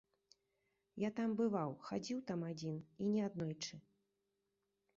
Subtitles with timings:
[1.01, 3.73] Я там бываў, хадзіў там адзін, і не аднойчы.